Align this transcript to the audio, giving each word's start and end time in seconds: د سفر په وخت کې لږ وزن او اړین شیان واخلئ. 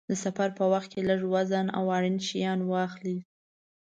د 0.09 0.11
سفر 0.23 0.49
په 0.59 0.65
وخت 0.73 0.89
کې 0.93 1.01
لږ 1.09 1.21
وزن 1.35 1.65
او 1.77 1.83
اړین 1.97 2.17
شیان 2.27 2.59
واخلئ. 2.71 3.17